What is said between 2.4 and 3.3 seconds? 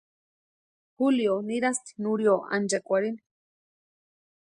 ánchekwarhini.